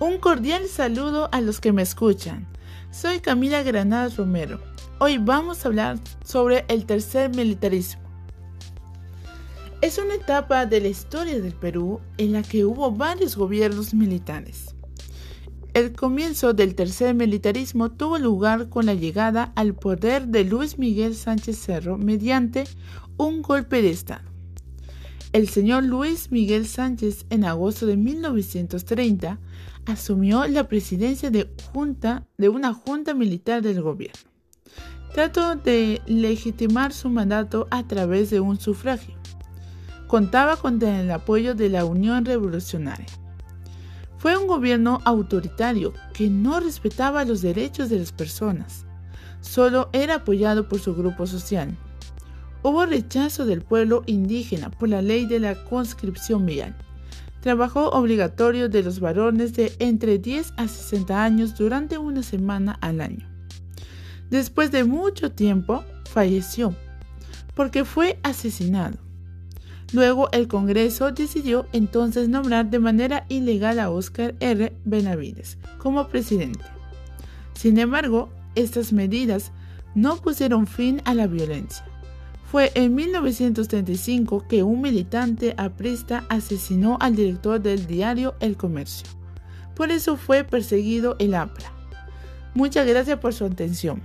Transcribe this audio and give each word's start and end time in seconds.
Un 0.00 0.18
cordial 0.18 0.66
saludo 0.66 1.28
a 1.30 1.40
los 1.40 1.60
que 1.60 1.72
me 1.72 1.82
escuchan. 1.82 2.48
Soy 2.90 3.20
Camila 3.20 3.62
Granadas 3.62 4.16
Romero. 4.16 4.60
Hoy 4.98 5.18
vamos 5.18 5.64
a 5.64 5.68
hablar 5.68 6.00
sobre 6.24 6.64
el 6.66 6.84
tercer 6.84 7.30
militarismo. 7.30 8.02
Es 9.82 9.98
una 9.98 10.16
etapa 10.16 10.66
de 10.66 10.80
la 10.80 10.88
historia 10.88 11.40
del 11.40 11.52
Perú 11.52 12.00
en 12.18 12.32
la 12.32 12.42
que 12.42 12.64
hubo 12.64 12.90
varios 12.90 13.36
gobiernos 13.36 13.94
militares. 13.94 14.74
El 15.74 15.92
comienzo 15.92 16.54
del 16.54 16.74
tercer 16.74 17.14
militarismo 17.14 17.92
tuvo 17.92 18.18
lugar 18.18 18.68
con 18.70 18.86
la 18.86 18.94
llegada 18.94 19.52
al 19.54 19.74
poder 19.74 20.26
de 20.26 20.42
Luis 20.42 20.76
Miguel 20.76 21.14
Sánchez 21.14 21.56
Cerro 21.56 21.98
mediante 21.98 22.64
un 23.16 23.42
golpe 23.42 23.80
de 23.80 23.90
Estado. 23.90 24.33
El 25.34 25.48
señor 25.48 25.82
Luis 25.82 26.30
Miguel 26.30 26.64
Sánchez 26.64 27.26
en 27.28 27.44
agosto 27.44 27.86
de 27.86 27.96
1930 27.96 29.40
asumió 29.84 30.46
la 30.46 30.68
presidencia 30.68 31.28
de, 31.32 31.52
junta, 31.72 32.28
de 32.38 32.48
una 32.48 32.72
junta 32.72 33.14
militar 33.14 33.60
del 33.60 33.82
gobierno. 33.82 34.30
Trató 35.12 35.56
de 35.56 36.00
legitimar 36.06 36.92
su 36.92 37.10
mandato 37.10 37.66
a 37.72 37.82
través 37.82 38.30
de 38.30 38.38
un 38.38 38.60
sufragio. 38.60 39.16
Contaba 40.06 40.54
con 40.54 40.80
el 40.80 41.10
apoyo 41.10 41.56
de 41.56 41.68
la 41.68 41.84
Unión 41.84 42.24
Revolucionaria. 42.24 43.06
Fue 44.18 44.36
un 44.36 44.46
gobierno 44.46 45.00
autoritario 45.04 45.94
que 46.12 46.30
no 46.30 46.60
respetaba 46.60 47.24
los 47.24 47.42
derechos 47.42 47.90
de 47.90 47.98
las 47.98 48.12
personas. 48.12 48.86
Solo 49.40 49.88
era 49.92 50.14
apoyado 50.14 50.68
por 50.68 50.78
su 50.78 50.94
grupo 50.94 51.26
social. 51.26 51.76
Hubo 52.66 52.86
rechazo 52.86 53.44
del 53.44 53.60
pueblo 53.60 54.04
indígena 54.06 54.70
por 54.70 54.88
la 54.88 55.02
ley 55.02 55.26
de 55.26 55.38
la 55.38 55.54
conscripción 55.64 56.46
vial. 56.46 56.74
Trabajo 57.42 57.90
obligatorio 57.90 58.70
de 58.70 58.82
los 58.82 59.00
varones 59.00 59.52
de 59.52 59.74
entre 59.80 60.18
10 60.18 60.54
a 60.56 60.66
60 60.66 61.22
años 61.22 61.54
durante 61.56 61.98
una 61.98 62.22
semana 62.22 62.78
al 62.80 63.02
año. 63.02 63.28
Después 64.30 64.70
de 64.70 64.84
mucho 64.84 65.30
tiempo, 65.30 65.84
falleció 66.10 66.74
porque 67.54 67.84
fue 67.84 68.18
asesinado. 68.22 68.96
Luego 69.92 70.30
el 70.32 70.48
Congreso 70.48 71.12
decidió 71.12 71.66
entonces 71.74 72.30
nombrar 72.30 72.70
de 72.70 72.78
manera 72.78 73.26
ilegal 73.28 73.78
a 73.78 73.90
Oscar 73.90 74.36
R. 74.40 74.74
Benavides 74.86 75.58
como 75.76 76.08
presidente. 76.08 76.64
Sin 77.52 77.78
embargo, 77.78 78.30
estas 78.54 78.94
medidas 78.94 79.52
no 79.94 80.16
pusieron 80.16 80.66
fin 80.66 81.02
a 81.04 81.12
la 81.12 81.26
violencia. 81.26 81.84
Fue 82.50 82.70
en 82.74 82.94
1935 82.94 84.46
que 84.48 84.62
un 84.62 84.80
militante 84.80 85.54
aprista 85.56 86.24
asesinó 86.28 86.98
al 87.00 87.16
director 87.16 87.60
del 87.60 87.86
diario 87.86 88.34
El 88.40 88.56
Comercio. 88.56 89.08
Por 89.74 89.90
eso 89.90 90.16
fue 90.16 90.44
perseguido 90.44 91.16
el 91.18 91.34
APRA. 91.34 91.72
Muchas 92.54 92.86
gracias 92.86 93.18
por 93.18 93.34
su 93.34 93.44
atención. 93.44 94.02